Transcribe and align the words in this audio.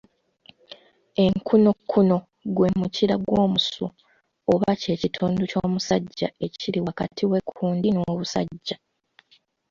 Enkuunokuuno 1.23 2.17
gwe 2.55 2.67
mukira 2.79 3.15
gw’omusu 3.25 3.85
oba 4.51 4.71
kye 4.81 4.93
kitundu 5.01 5.41
ky’omusajja 5.51 6.27
ekiri 6.45 6.79
wakati 6.87 7.23
w’ekkundi 7.29 7.87
n’obusajja. 7.91 8.75